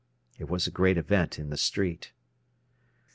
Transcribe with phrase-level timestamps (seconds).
[0.39, 2.11] It was a great event in the street.